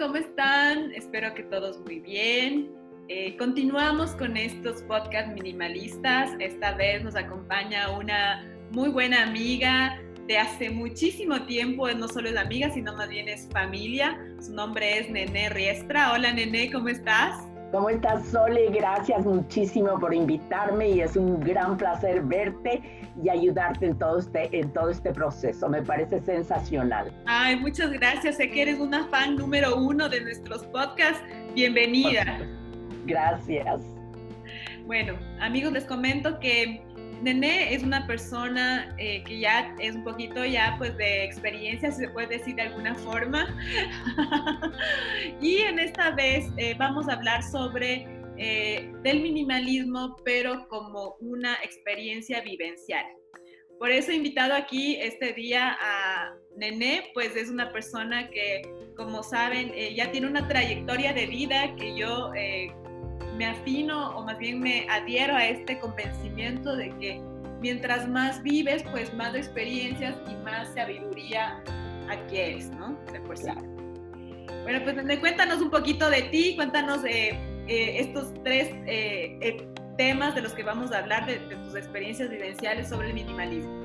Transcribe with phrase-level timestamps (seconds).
[0.00, 0.92] ¿cómo están?
[0.94, 2.70] Espero que todos muy bien.
[3.08, 6.30] Eh, continuamos con estos podcast minimalistas.
[6.38, 11.86] Esta vez nos acompaña una muy buena amiga de hace muchísimo tiempo.
[11.92, 14.18] No solo es amiga, sino más bien es familia.
[14.40, 16.12] Su nombre es Nene Riestra.
[16.14, 17.49] Hola Nene, ¿cómo estás?
[17.72, 18.68] ¿Cómo estás, Sole?
[18.70, 22.82] Gracias muchísimo por invitarme y es un gran placer verte
[23.22, 25.68] y ayudarte en todo este, en todo este proceso.
[25.68, 27.12] Me parece sensacional.
[27.26, 28.38] Ay, muchas gracias.
[28.38, 31.22] Sé que eres una fan número uno de nuestros podcasts.
[31.54, 32.40] Bienvenida.
[33.06, 33.80] Gracias.
[34.86, 36.82] Bueno, amigos, les comento que
[37.22, 42.04] Nene es una persona eh, que ya es un poquito ya pues de experiencia, si
[42.04, 43.46] se puede decir de alguna forma.
[45.40, 48.06] y en esta vez eh, vamos a hablar sobre
[48.38, 53.04] eh, del minimalismo, pero como una experiencia vivencial.
[53.78, 58.62] Por eso he invitado aquí este día a Nene, pues es una persona que,
[58.94, 62.30] como saben, ya tiene una trayectoria de vida que yo
[63.40, 67.22] me afino o más bien me adhiero a este convencimiento de que
[67.62, 71.64] mientras más vives, pues más experiencias y más sabiduría
[72.10, 72.98] adquieres, ¿no?
[73.10, 73.48] De por sí.
[74.64, 77.30] Bueno, pues cuéntanos un poquito de ti, cuéntanos de
[77.66, 79.66] eh, estos tres eh, eh,
[79.96, 83.79] temas de los que vamos a hablar, de, tus experiencias vivenciales sobre el minimalismo.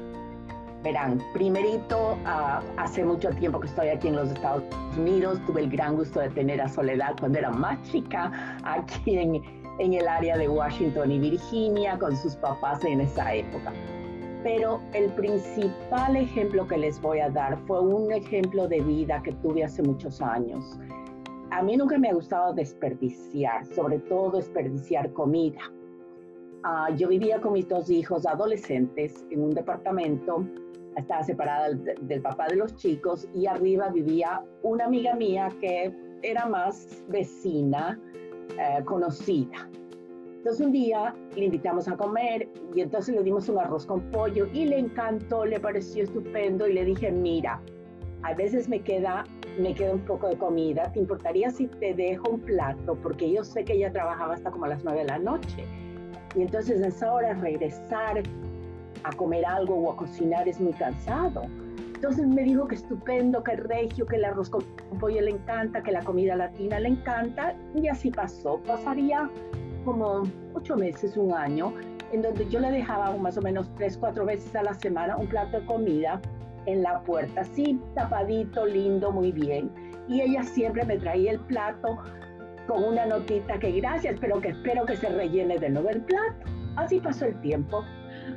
[0.85, 4.61] Verán, primerito, ah, hace mucho tiempo que estoy aquí en los Estados
[4.95, 8.31] Unidos, tuve el gran gusto de tener a Soledad cuando era más chica
[8.63, 9.41] aquí en,
[9.79, 13.73] el área de Washington y Virginia con sus papás en esa época.
[14.43, 19.31] Pero el principal ejemplo que les voy a dar fue un ejemplo de vida que
[19.31, 20.79] tuve hace muchos años.
[21.49, 25.61] A mí nunca me ha gustado desperdiciar, sobre todo desperdiciar comida.
[26.63, 30.45] Ah, yo vivía con mis dos hijos adolescentes en un departamento,
[30.95, 36.45] estaba separada del, papá de los chicos y arriba vivía una amiga mía que era
[36.45, 37.99] más vecina,
[38.57, 39.69] eh, conocida.
[40.37, 44.47] Entonces un día le invitamos a comer y entonces le dimos un arroz con pollo
[44.53, 47.59] y le encantó, le pareció estupendo y le dije, mira,
[48.21, 49.23] a veces me queda,
[49.59, 52.95] me queda un poco de comida, ¿te importaría si te dejo un plato?
[53.01, 55.65] Porque yo sé que ella trabajaba hasta como a las nueve de la noche.
[56.35, 58.21] Y entonces a esa hora regresar
[59.07, 61.43] a comer algo o a cocinar es muy cansado.
[61.95, 64.63] Entonces me dijo que estupendo, que regio, que el arroz con
[64.99, 67.55] pollo le encanta, que la comida latina le encanta.
[67.73, 68.59] Y así pasó.
[68.65, 69.29] Pasaría
[69.85, 70.23] como
[70.53, 71.73] ocho meses, un año,
[72.11, 75.27] en donde yo le dejaba más o menos tres, cuatro veces a la semana un
[75.27, 76.21] plato de comida
[76.65, 79.71] en la puerta, así tapadito, lindo, muy bien.
[80.07, 81.97] Y ella siempre me traía el plato
[82.67, 86.49] con una notita que gracias, pero que espero que se rellene de nuevo el plato.
[86.75, 87.83] Así pasó el tiempo.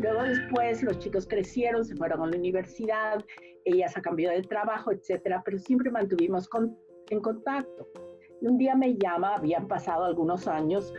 [0.01, 3.25] Luego después los chicos crecieron, se fueron a la universidad,
[3.65, 6.49] ella se cambió de trabajo, etcétera, pero siempre mantuvimos
[7.11, 7.89] en contacto.
[8.41, 10.95] Y un día me llama, habían pasado algunos años,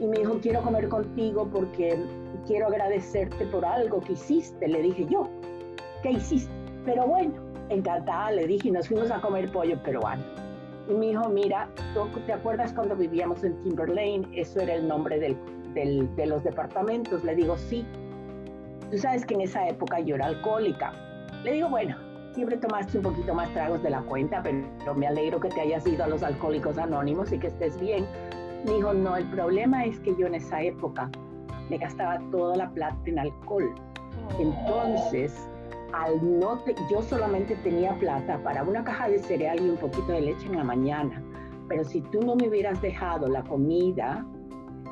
[0.00, 1.98] y me dijo, quiero comer contigo porque
[2.46, 4.66] quiero agradecerte por algo que hiciste.
[4.66, 5.28] Le dije yo,
[6.02, 6.50] ¿qué hiciste?
[6.86, 7.34] Pero bueno,
[7.68, 10.22] encantada, le dije, y nos fuimos a comer pollo peruano.
[10.88, 11.68] Y me dijo, mira,
[12.26, 14.26] ¿te acuerdas cuando vivíamos en Timberlane?
[14.34, 15.36] Eso era el nombre del,
[15.74, 17.22] del, de los departamentos.
[17.22, 17.84] Le digo, sí.
[18.90, 20.92] Tú sabes que en esa época yo era alcohólica.
[21.44, 21.96] Le digo, bueno,
[22.34, 25.86] siempre tomaste un poquito más tragos de la cuenta, pero me alegro que te hayas
[25.86, 28.04] ido a los alcohólicos anónimos y que estés bien.
[28.64, 31.08] Me dijo, no, el problema es que yo en esa época
[31.70, 33.72] me gastaba toda la plata en alcohol.
[33.76, 34.42] Oh.
[34.42, 35.48] Entonces,
[35.92, 40.22] al no yo solamente tenía plata para una caja de cereal y un poquito de
[40.22, 41.22] leche en la mañana.
[41.68, 44.26] Pero si tú no me hubieras dejado la comida,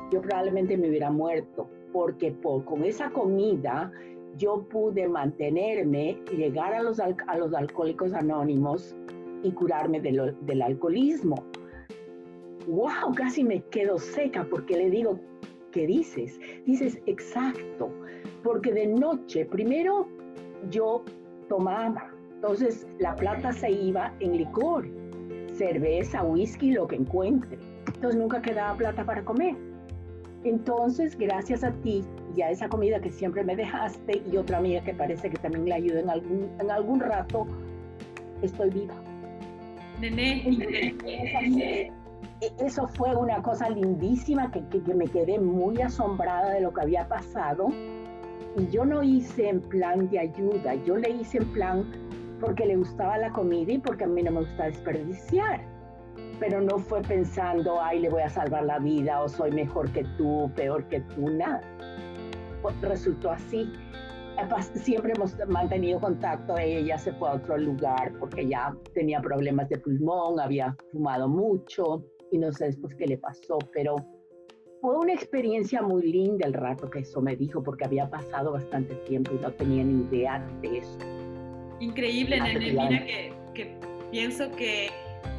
[0.09, 3.91] yo probablemente me hubiera muerto porque con esa comida
[4.37, 8.95] yo pude mantenerme, llegar a los, a los alcohólicos anónimos
[9.43, 11.35] y curarme del alcoholismo.
[12.67, 13.15] ¡Wow!
[13.15, 15.19] Casi me quedo seca porque le digo,
[15.71, 16.39] ¿qué dices?
[16.65, 17.89] Dices, exacto,
[18.43, 20.07] porque de noche, primero
[20.69, 21.03] yo
[21.47, 24.87] tomaba, entonces la plata se iba en licor,
[25.53, 27.57] cerveza, whisky, lo que encuentre.
[27.87, 29.55] Entonces nunca quedaba plata para comer.
[30.43, 32.03] Entonces, gracias a ti
[32.35, 35.65] y a esa comida que siempre me dejaste y otra amiga que parece que también
[35.65, 37.45] le ayuda en algún, en algún rato,
[38.41, 38.95] estoy viva.
[39.99, 41.91] Nene.
[42.41, 46.73] E, eso fue una cosa lindísima que, que, que, me quedé muy asombrada de lo
[46.73, 47.67] que había pasado.
[48.57, 51.85] Y yo no hice en plan de ayuda, yo le hice en plan
[52.39, 55.78] porque le gustaba la comida y porque a mí no me gusta desperdiciar
[56.39, 60.03] pero no fue pensando, ay, le voy a salvar la vida o soy mejor que
[60.17, 61.61] tú, peor que tú, nada.
[62.61, 63.71] Pues resultó así.
[64.75, 66.57] siempre hemos mantenido contacto.
[66.57, 72.03] Ella se fue a otro lugar porque ya tenía problemas de pulmón, había fumado mucho
[72.31, 73.95] y no sé después qué le pasó, pero
[74.81, 78.95] fue una experiencia muy linda el rato que eso me dijo porque había pasado bastante
[79.07, 80.97] tiempo y no tenía ni idea de eso.
[81.81, 82.71] Increíble, Nene.
[82.71, 83.79] Mira que, que,
[84.11, 84.89] pienso que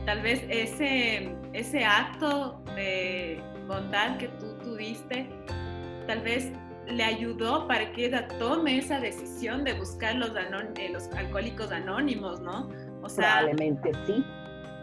[0.07, 5.29] tal vez ese, ese acto de bondad que tú tuviste,
[6.07, 6.53] tal vez
[6.87, 12.41] le ayudó para que ella tome esa decisión de buscar los, eh, los alcohólicos anónimos,
[12.41, 12.69] ¿no?
[13.03, 14.25] O sea, Probablemente sí.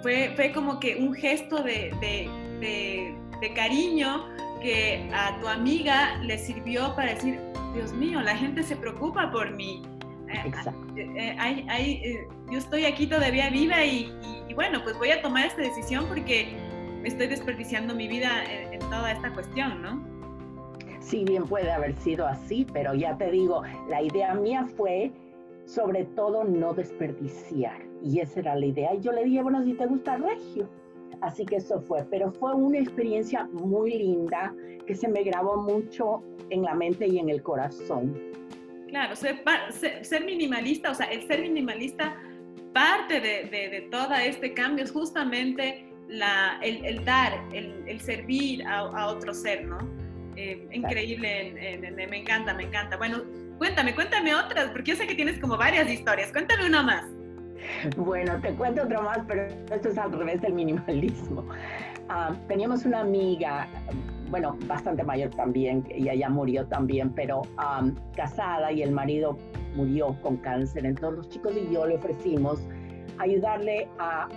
[0.01, 2.29] Fue, fue como que un gesto de, de,
[2.59, 4.25] de, de cariño
[4.61, 7.39] que a tu amiga le sirvió para decir,
[7.73, 9.81] Dios mío, la gente se preocupa por mí.
[10.29, 10.93] Eh, Exacto.
[10.97, 14.11] Eh, yo estoy aquí todavía viva y,
[14.55, 16.57] bueno, pues voy a tomar esta decisión porque
[17.03, 20.05] estoy desperdiciando mi vida en, en toda esta cuestión, ¿no?
[20.99, 25.11] Sí, bien puede haber sido así, pero ya te digo, la idea mía fue
[25.67, 27.85] sobre todo no desperdiciar.
[28.01, 28.95] Y esa era la idea.
[28.95, 30.67] Y yo le dije, bueno, si te gusta Regio.
[31.21, 32.03] Así que eso fue.
[32.09, 37.19] Pero fue una experiencia muy linda que se me grabó mucho en la mente y
[37.19, 38.17] en el corazón.
[38.89, 42.15] Claro, ser, minimalista, o sea, el ser minimalista,
[42.73, 45.89] parte de, de, todo este cambio es justamente
[46.61, 49.77] el, dar, el, servir a, a otro ser, ¿no?
[50.35, 52.95] Eh, increíble, me encanta, me encanta.
[52.95, 53.23] Bueno,
[53.57, 56.31] cuéntame, cuéntame otras, porque yo sé que tienes como varias historias.
[56.31, 57.05] Cuéntame una más.
[57.97, 61.43] Bueno, te cuento otra más, pero esto es al revés del minimalismo.
[62.07, 63.67] Ah, teníamos una amiga,
[64.29, 67.41] bueno, bastante mayor también, ella ya murió también, pero
[68.15, 69.37] casada y el marido
[69.75, 70.85] murió con cáncer.
[70.85, 72.59] Entonces los chicos y yo le ofrecimos
[73.19, 74.27] ayudarle a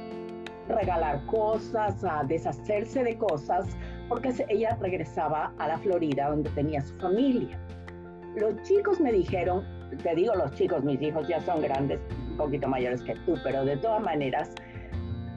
[0.68, 3.66] regalar cosas, a deshacerse de cosas
[4.08, 7.58] porque ella regresaba a la Florida donde tenía su familia.
[8.36, 9.64] Los chicos me dijeron,
[10.02, 12.00] te digo los chicos, mis hijos ya son grandes,
[12.30, 14.54] un poquito mayores que tú, pero de todas maneras,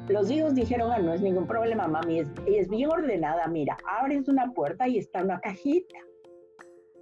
[0.10, 4.28] los hijos dijeron, ah, no es ningún problema, mami, es, es bien ordenada, mira, abres
[4.28, 5.98] una puerta y está una cajita.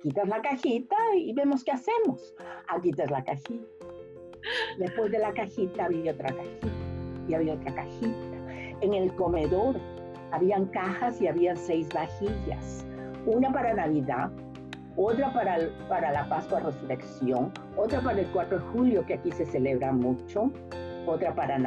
[0.02, 2.36] Quitas la cajita y vemos qué hacemos.
[2.68, 3.66] Ah, quitas la cajita.
[4.80, 6.68] Después de la cajita había otra cajita
[7.28, 8.38] y había otra cajita.
[8.82, 9.80] En el comedor
[10.32, 12.86] habían cajas y había seis vajillas,
[13.26, 14.32] una para Navidad,
[14.96, 15.58] otra para,
[15.88, 20.52] para la Pascua Resurrección, otra para el 4 de julio, que aquí se celebra mucho,
[21.06, 21.60] otra para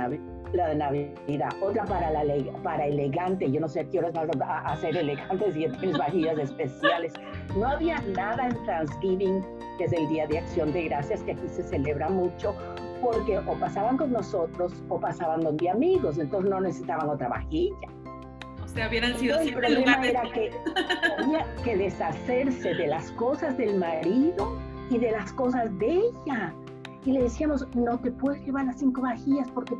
[0.55, 2.23] la de Navidad, otra para, la,
[2.62, 7.12] para elegante, yo no sé qué horas vas a hacer elegantes y tienes vajillas especiales.
[7.56, 9.45] No había nada en Thanksgiving,
[9.79, 12.55] que es el Día de Acción de Gracias, que aquí se celebra mucho,
[13.03, 17.89] porque o pasaban con nosotros o pasaban donde amigos, entonces no necesitaban otra vajilla
[18.75, 20.50] sea, hubieran sido siempre el problema era que
[21.19, 24.59] había que deshacerse de las cosas del marido
[24.91, 26.53] y de las cosas de ella.
[27.05, 29.77] Y le decíamos, no te puedes llevar las cinco vajillas porque,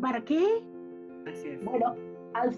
[0.00, 0.44] ¿para qué?
[1.26, 1.64] Así es.
[1.64, 1.94] Bueno,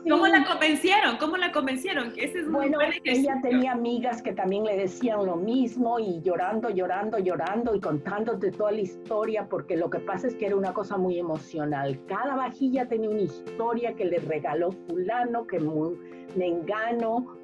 [0.09, 1.17] ¿Cómo la convencieron?
[1.17, 2.13] ¿Cómo la convencieron?
[2.17, 7.19] Ese es bueno, ella tenía amigas que también le decían lo mismo y llorando, llorando,
[7.19, 10.99] llorando y contándote toda la historia, porque lo que pasa es que era una cosa
[10.99, 11.99] muy emocional.
[12.07, 17.39] Cada vajilla tenía una historia que le regaló fulano, que me engano,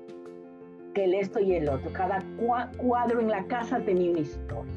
[0.94, 1.90] que el esto y el otro.
[1.92, 2.22] Cada
[2.76, 4.72] cuadro en la casa tenía una historia.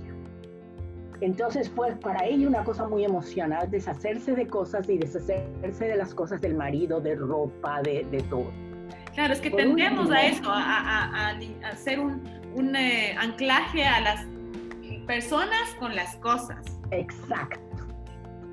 [1.22, 6.14] Entonces fue para ella una cosa muy emocional deshacerse de cosas y deshacerse de las
[6.14, 8.50] cosas del marido, de ropa, de, todo.
[9.14, 11.36] Claro, es que tendemos a eso, a,
[11.70, 14.26] hacer un, eh, anclaje a las
[15.06, 16.64] personas con las cosas.
[16.92, 17.60] Exacto.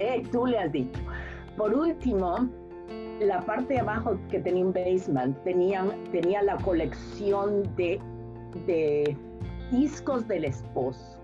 [0.00, 1.00] Eh, tú le has dicho.
[1.56, 2.48] Por último,
[3.20, 8.00] la parte de abajo que tenía un basement tenían, tenía la colección de,
[8.66, 9.16] de
[9.70, 11.15] discos del esposo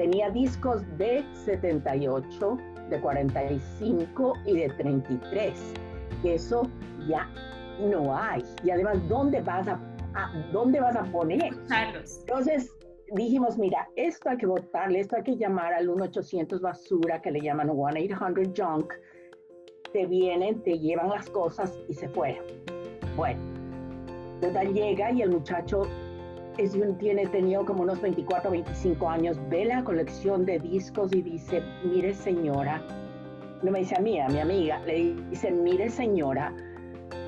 [0.00, 5.74] tenía discos de 78, de 45 y de 33,
[6.22, 6.62] que eso
[7.06, 7.28] ya
[7.82, 8.42] no hay.
[8.64, 9.78] Y además, ¿dónde vas a,
[10.52, 11.52] dónde vas a poner?
[12.20, 12.74] Entonces
[13.12, 17.40] dijimos, mira, esto hay que votarle, esto hay que llamar al 1-800 basura, que le
[17.42, 18.94] llaman 1-800 junk,
[19.92, 22.42] te vienen, te llevan las cosas y se fueron.
[23.18, 23.38] Bueno,
[24.40, 25.82] entonces llega y el muchacho
[26.60, 31.22] es un, tiene tenido como unos 24, 25 años, ve la colección de discos y
[31.22, 32.82] dice, mire señora,
[33.62, 36.54] no me dice a mí, a mi amiga, le dice, mire señora,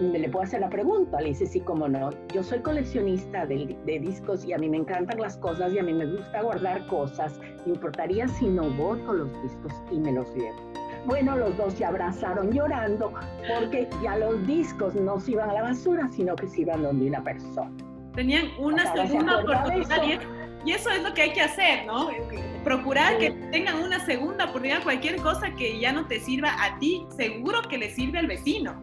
[0.01, 4.45] le puedo hacer la pregunta, le dice, sí, cómo no, yo soy coleccionista de, discos
[4.45, 7.73] y a mí me encantan las cosas y a mí me gusta guardar cosas, ¿me
[7.73, 10.57] importaría si no voto los discos y me los llevo?
[11.07, 13.13] Bueno, los dos se abrazaron llorando
[13.49, 17.09] porque ya los discos no se iban a la basura, sino que se iban donde
[17.09, 17.73] una persona.
[18.15, 20.03] Tenían una segunda oportunidad
[20.65, 22.11] Y eso es lo que hay que hacer, ¿no?
[22.65, 27.05] Procurar que tengan una segunda oportunidad, cualquier cosa que ya no te sirva a ti,
[27.17, 28.81] seguro que le sirve al vecino.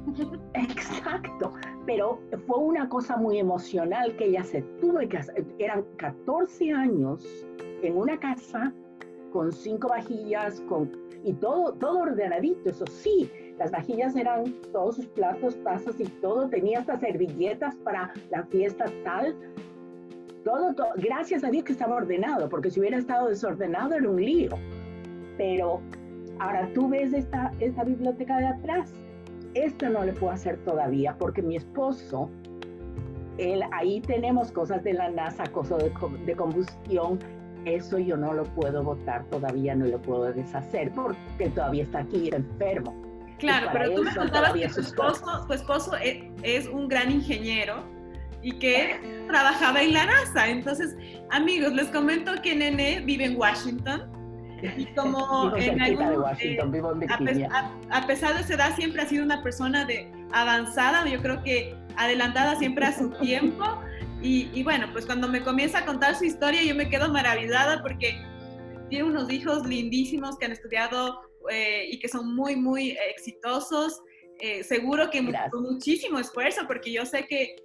[0.54, 1.54] Exacto,
[1.86, 5.46] pero fue una cosa muy emocional que ella se tuvo que hacer.
[5.60, 7.24] Eran 14 años
[7.82, 8.74] en una casa
[9.32, 10.92] con cinco vajillas, con,
[11.24, 16.50] y todo, todo ordenadito, eso sí, las vajillas eran todos sus platos, tazas y todo,
[16.50, 19.36] tenía hasta servilletas para la fiesta tal,
[20.46, 24.16] todo, todo, gracias a Dios que estaba ordenado, porque si hubiera estado desordenado era un
[24.16, 24.52] lío.
[25.38, 25.82] Pero
[26.40, 28.94] ahora tú ves esta, esta biblioteca de atrás,
[29.54, 32.30] esto no le puedo hacer todavía porque mi esposo,
[33.38, 35.92] él, ahí tenemos cosas de la NASA, cosas de,
[36.26, 37.20] de combustión,
[37.66, 42.30] eso yo no lo puedo votar todavía, no lo puedo deshacer porque todavía está aquí
[42.34, 43.09] enfermo.
[43.40, 47.84] Claro, pero tú me contabas que tu esposo, tu esposo e, es, un gran ingeniero
[48.42, 50.50] y que trabajaba en la NASA.
[50.50, 50.96] Entonces,
[51.32, 54.12] amigos, les comento que Nene vive en Washington.
[54.78, 59.02] Y como en algún, de Washington, vivo en a, a, pesar de su edad, siempre
[59.02, 63.82] ha sido una persona de avanzada, yo creo que adelantada siempre a su tiempo.
[64.22, 68.22] Y, bueno, pues cuando me comienza a contar su historia, yo me quedo maravillada porque
[68.90, 74.02] tiene unos hijos lindísimos que han estudiado eh, y que son muy, muy exitosos.
[74.40, 77.58] Eh, seguro que con muchísimo esfuerzo, porque yo sé que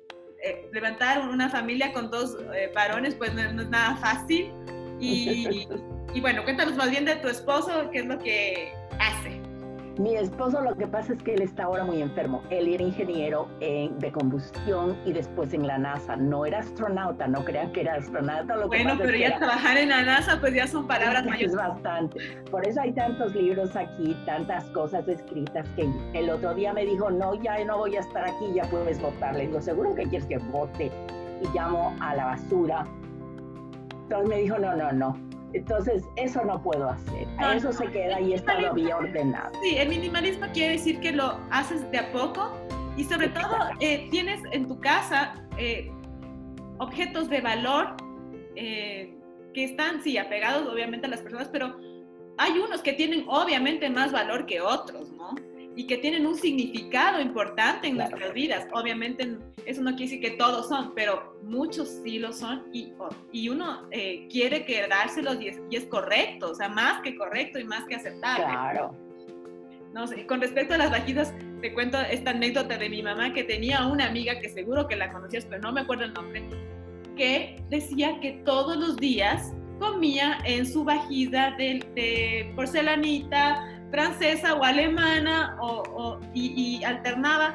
[0.43, 2.37] eh, levantar una familia con dos
[2.75, 4.53] varones, pues no, no, es nada fácil.
[5.01, 5.67] Y,
[6.13, 8.73] y bueno, cuéntanos más bien de tu esposo, qué es lo que.
[9.99, 12.43] Mi esposo lo que pasa es que él está ahora muy enfermo.
[12.51, 16.17] Él era ingeniero en, de combustión y después en la NASA.
[16.17, 18.57] No era astronauta, no crean que era astronauta.
[18.57, 21.53] Lo bueno, pero ya trabajar en la NASA pues ya son palabras mayores.
[21.53, 22.19] Es bastante.
[22.51, 27.11] Por eso hay tantos libros aquí, tantas cosas escritas que el otro día me dijo,
[27.11, 29.37] no, ya no voy a estar aquí, ya puedes votar.
[29.37, 30.91] Le digo, seguro que quieres que vote.
[31.41, 32.85] Y llamo a la basura.
[34.05, 35.17] Entonces me dijo, no, no, no,
[35.55, 37.29] entonces, eso no puedo hacer.
[37.55, 39.53] eso se queda y está todavía ordenado.
[39.63, 42.51] Sí, el minimalismo quiere decir que lo haces de a poco
[42.97, 45.91] y sobre todo eh, tienes en tu casa eh,
[46.79, 47.97] objetos de valor
[48.57, 49.17] eh,
[49.55, 51.77] que están, sí, apegados obviamente a las personas, pero
[52.37, 55.37] hay unos que tienen obviamente más valor que otros, ¿no?
[55.77, 58.67] Y que tienen un significado importante en nuestras vidas.
[58.73, 62.93] Obviamente eso no quiere decir que todos son, pero muchos sí lo son y,
[63.33, 67.59] y uno eh, quiere quedárselos y es, y es correcto, o sea, más que correcto
[67.59, 68.47] y más que aceptable.
[68.47, 68.97] Claro.
[69.93, 73.45] No sé, con respecto a las vajitas, te cuento esta anécdota de mi mamá que
[73.45, 76.45] tenía una amiga que seguro que la conocías, pero no me acuerdo el nombre,
[77.17, 84.65] que decía que todos los días comía en su vajilla de, de porcelanita, francesa o
[84.65, 87.55] alemana o, y, alternaba,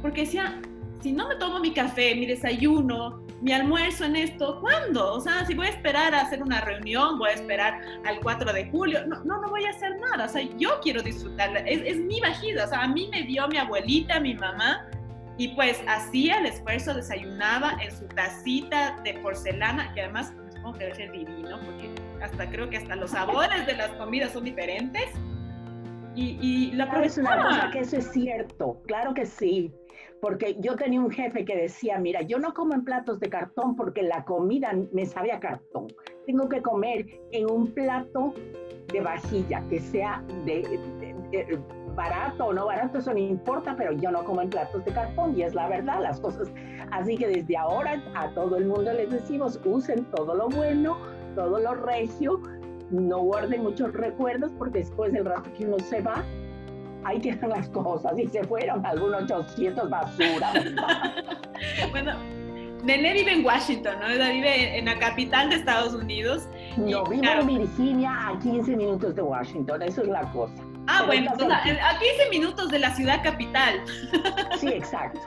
[0.00, 0.60] porque decía,
[1.00, 5.14] si no me tomo mi café, mi desayuno, mi almuerzo en esto, ¿cuándo?
[5.14, 8.52] O sea, si voy a esperar a hacer una reunión, voy a esperar al 4
[8.52, 11.96] de julio, no, no, no voy a hacer nada, o sea, yo quiero disfrutarla, es,
[11.96, 14.86] mi vajida, o sea, a mí me dio mi abuelita, mi mamá,
[15.38, 20.84] y pues hacía el esfuerzo, desayunaba en su tacita de porcelana, que además supongo que
[20.84, 21.90] debe ser divino, porque
[22.22, 25.08] hasta creo que hasta los sabores de las comidas son diferentes.
[26.14, 27.70] Y, la profesora...
[27.72, 29.72] que eso es cierto, claro que sí.
[30.20, 33.74] Porque yo tenía un jefe que decía, mira, yo no como en platos de cartón
[33.74, 35.88] porque la comida me sabe a cartón.
[36.26, 38.34] Tengo que comer en un plato
[38.92, 40.62] de vajilla, que sea de,
[41.94, 45.36] barato o no barato, eso no importa, pero yo no como en platos de cartón
[45.36, 46.52] y es la verdad, las cosas.
[46.90, 50.98] Así que desde ahora a todo el mundo les decimos, usen todo lo bueno,
[51.34, 52.40] todo lo regio,
[52.90, 56.24] no guarden muchos recuerdos porque después del rato que uno se va,
[57.04, 60.52] ahí quedan las cosas y se fueron algunos 800 basura.
[61.90, 62.14] bueno,
[62.84, 64.08] Nene vive en Washington, ¿no?
[64.08, 66.48] vive en la capital de Estados Unidos.
[66.76, 70.64] No, vive en Virginia a 15 minutos de Washington, eso es la cosa.
[70.86, 73.80] Ah, bueno, a 15 minutos de la ciudad capital.
[74.60, 75.20] sí, exacto.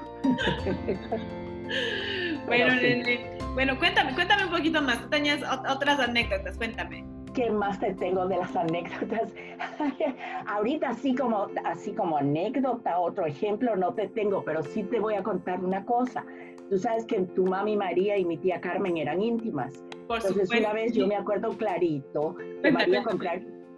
[2.48, 5.00] bueno, Nene, bueno, cuéntame, cuéntame un poquito más.
[5.00, 7.12] Tú tenías otras anécdotas, cuéntame.
[7.34, 9.34] ¿Qué más te tengo de las anécdotas?
[10.48, 15.16] Ahorita así como, así como anécdota, otro ejemplo no te tengo, pero sí te voy
[15.16, 16.24] a contar una cosa.
[16.70, 19.84] Tú sabes que tu mami María y mi tía Carmen eran íntimas.
[20.08, 23.04] Por Entonces una vez yo me acuerdo clarito que María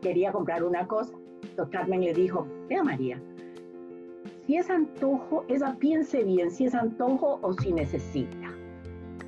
[0.01, 1.13] quería comprar una cosa.
[1.41, 3.21] Entonces Carmen le dijo, vea María,
[4.45, 8.44] si es antojo, esa piense bien si es antojo o si necesita.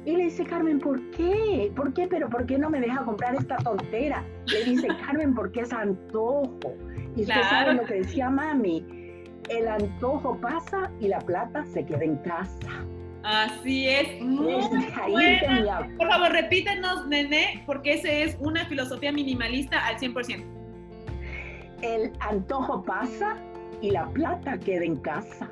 [0.07, 1.69] Y le dice, Carmen, ¿por qué?
[1.75, 2.07] ¿Por qué?
[2.07, 4.23] Pero ¿por qué no me deja comprar esta tontera?
[4.45, 6.77] Le dice, Carmen, porque es antojo.
[7.17, 8.85] Y usted sabe lo que decía mami,
[9.49, 12.85] el antojo pasa y la plata se queda en casa.
[13.23, 14.21] Así es.
[14.21, 14.53] Muy
[15.09, 15.89] buena.
[15.97, 20.41] Por favor, repítenos, Nene, porque ese es una filosofía minimalista al 100%.
[21.81, 23.35] El antojo pasa
[23.81, 25.51] y la plata queda en casa.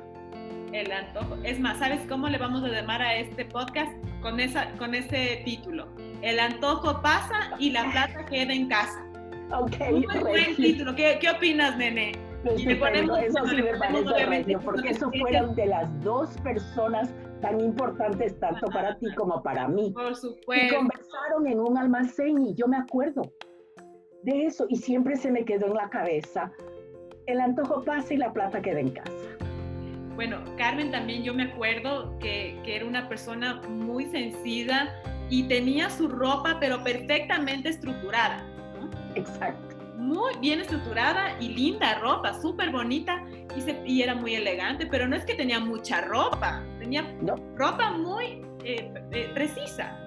[0.72, 1.36] El antojo.
[1.44, 3.92] Es más, ¿sabes cómo le vamos a llamar a este podcast?
[4.26, 5.86] Con, esa, con ese título.
[6.20, 9.06] El antojo pasa y la plata queda en casa.
[9.52, 9.78] Ok.
[9.92, 10.96] Muy buen título.
[10.96, 12.10] ¿Qué, ¿Qué opinas, Nene?
[12.56, 17.60] y le ponemos, eso sí me parece porque eso fueron de las dos personas tan
[17.60, 19.92] importantes tanto para ti como para mí.
[19.92, 20.74] Por supuesto.
[20.74, 23.22] Y conversaron en un almacén y yo me acuerdo
[24.24, 26.50] de eso y siempre se me quedó en la cabeza,
[27.26, 29.25] el antojo pasa y la plata queda en casa.
[30.16, 34.94] Bueno, Carmen también yo me acuerdo que, que era una persona muy sencilla
[35.30, 38.44] y tenía su ropa pero perfectamente estructurada.
[39.14, 43.24] Exacto muy bien estructurada y linda ropa, súper bonita
[43.56, 47.04] y, se, y, era muy elegante, pero no es que tenía mucha ropa, tenía
[47.56, 49.98] ropa muy eh, eh, precisa.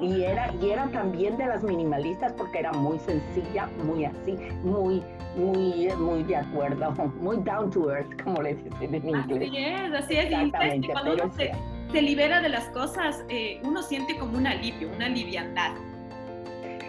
[0.00, 5.02] Y era, y era también de las minimalistas porque era muy sencilla, muy así, muy,
[5.38, 6.90] muy, muy de acuerdo,
[7.20, 9.48] muy down to earth, como le dicen en inglés.
[9.48, 10.30] Así es, así es.
[10.30, 11.52] Y cuando uno se,
[11.92, 15.72] se, libera de las cosas, eh, uno siente como un alivio, una liviandad.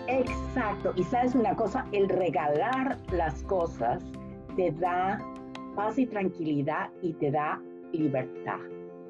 [0.07, 0.93] Exacto.
[0.95, 4.03] Y sabes una cosa, el regalar las cosas
[4.55, 5.19] te da
[5.75, 7.61] paz y tranquilidad y te da
[7.93, 8.59] libertad.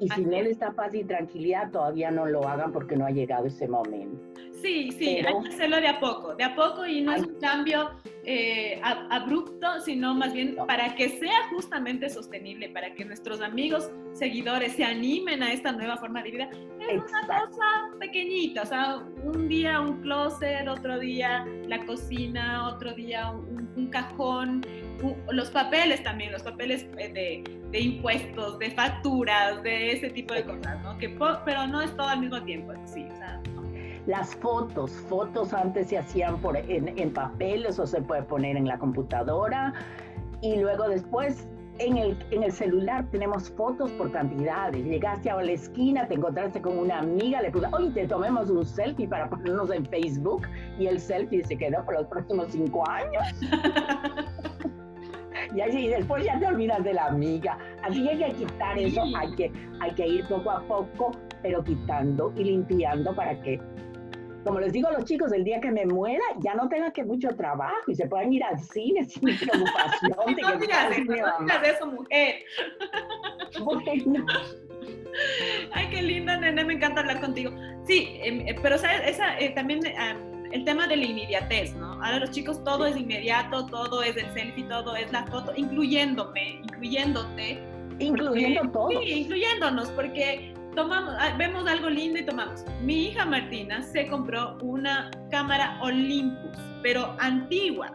[0.00, 3.10] Y si no les da paz y tranquilidad, todavía no lo hagan porque no ha
[3.10, 4.18] llegado ese momento.
[4.62, 7.38] Sí, sí, hay que hacerlo de a poco, de a poco y no es un
[7.40, 7.90] cambio
[8.24, 14.72] eh, abrupto, sino más bien para que sea justamente sostenible, para que nuestros amigos, seguidores
[14.72, 16.50] se animen a esta nueva forma de vida.
[16.78, 22.92] Es una cosa pequeñita, o sea, un día un closet, otro día la cocina, otro
[22.92, 24.60] día un, un cajón,
[25.30, 30.82] los papeles también, los papeles eh, de, impuestos, de facturas, de ese tipo de cosas,
[30.82, 30.96] ¿no?
[30.98, 31.08] Que,
[31.44, 33.40] pero no es todo al mismo tiempo, sí, o sea,
[34.06, 38.66] Las fotos, fotos antes se hacían por, en, en papeles o se puede poner en
[38.66, 39.72] la computadora
[40.42, 41.46] y luego después
[41.80, 44.84] en el, en el, celular tenemos fotos por cantidades.
[44.84, 48.64] Llegaste a la esquina, te encontraste con una amiga, le puse, oye, te tomemos un
[48.64, 50.46] selfie para ponernos en Facebook
[50.78, 53.24] y el selfie se quedó por los próximos cinco años.
[55.54, 57.58] y así después ya te olvidas de la amiga.
[57.82, 61.62] Así que hay que quitar eso, hay que, hay que ir poco a poco, pero
[61.64, 63.60] quitando y limpiando para que,
[64.44, 67.04] como les digo a los chicos, el día que me muera ya no tenga que
[67.04, 70.12] mucho trabajo y se puedan ir al cine sin preocupación.
[70.12, 72.34] no digas eso, no eso, mujer.
[73.64, 74.24] Bueno.
[75.72, 77.50] Ay, qué linda, nene, me encanta hablar contigo.
[77.86, 79.02] Sí, em, eh, pero ¿sabes?
[79.06, 79.80] Esa, eh, también
[80.52, 81.92] el tema de la inmediatez, ¿no?
[81.94, 86.60] Ahora los chicos todo es inmediato, todo es el selfie, todo es la foto, incluyéndome,
[86.62, 87.62] incluyéndote.
[87.98, 88.90] Incluyendo todo.
[88.90, 92.64] Sí, incluyéndonos, porque tomamos, ah, vemos algo lindo y tomamos.
[92.82, 97.92] Mi hija Martina se compró una cámara Olympus, pero antigua.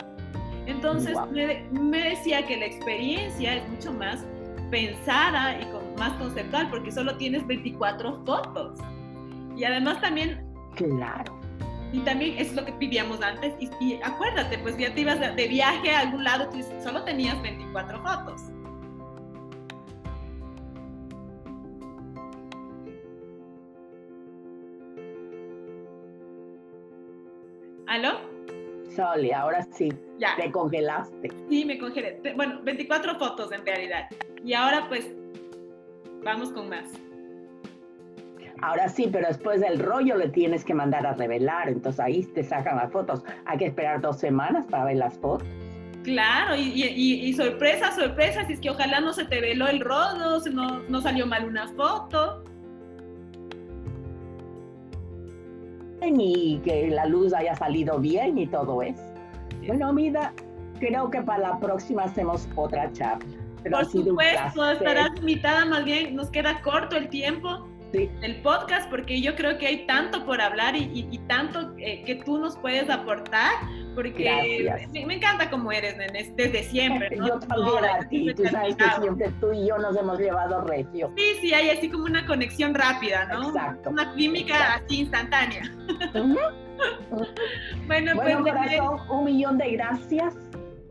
[0.68, 4.26] Entonces me, me, decía que la experiencia es mucho más
[4.72, 8.80] pensada y con, más conceptual porque solo tienes 24 fotos.
[9.56, 10.44] Y además también...
[10.76, 11.45] Claro
[11.96, 13.54] y también es lo que vivíamos antes.
[13.80, 18.02] Y, acuérdate, pues ya te ibas de, viaje a algún lado, tú solo tenías 24
[18.04, 18.42] fotos.
[27.88, 28.20] ¿Aló?
[28.94, 29.94] Soli, ahora sí.
[30.18, 30.36] Ya.
[30.36, 31.30] Te congelaste.
[31.50, 32.20] Sí, me congelé.
[32.36, 34.10] Bueno, 24 fotos en realidad.
[34.44, 35.14] Y ahora pues
[36.24, 36.90] vamos con más.
[38.62, 42.44] Ahora sí, pero después del rollo le tienes que mandar a revelar, entonces ahí te
[42.44, 43.24] sacan las fotos.
[43.46, 45.48] Hay que esperar dos semanas para ver las fotos.
[46.04, 50.40] Claro, y, y, sorpresa, sorpresa, si es que ojalá no se te veló el rollo,
[50.52, 52.44] no, no salió mal una foto.
[56.04, 59.02] Y que la luz haya salido bien y todo eso.
[59.66, 60.32] Bueno, Mida,
[60.80, 63.26] creo que para la próxima hacemos otra charla.
[63.68, 67.66] Por supuesto, estarás invitada, más bien nos queda corto el tiempo
[67.96, 72.38] el podcast, porque yo creo que hay tanto por hablar y, tanto eh, que tú
[72.38, 73.52] nos puedes aportar,
[73.94, 75.96] porque me, encanta como eres,
[76.36, 77.16] desde siempre.
[77.16, 77.28] ¿no?
[77.28, 81.12] Yo también a ti, tú sabes que siempre tú y yo nos hemos llevado recio.
[81.16, 83.50] Sí, sí, hay así como una conexión rápida, ¿no?
[83.50, 83.90] Exacto.
[83.90, 85.64] Una química así instantánea.
[87.88, 90.36] bueno, pues, corazón, un millón de gracias,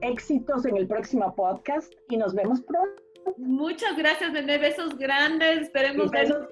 [0.01, 3.03] éxitos en el próximo podcast y nos vemos pronto.
[3.37, 4.59] Muchas gracias, Nene.
[4.59, 5.63] Besos grandes.
[5.63, 6.47] Esperemos vernos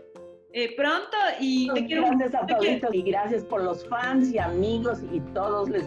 [0.54, 5.20] eh, pronto y te quiero gracias a y gracias por los fans y amigos y
[5.32, 5.86] todos les.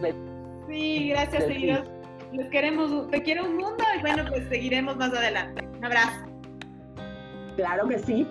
[0.67, 1.89] Sí, gracias, seguidores.
[2.33, 5.67] Les queremos, te quiero un mundo y bueno, pues seguiremos más adelante.
[5.77, 6.25] Un abrazo.
[7.55, 8.27] Claro que sí.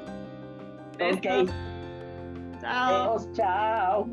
[1.01, 1.49] Ok.
[2.61, 3.17] Chao.
[3.33, 4.09] Chao.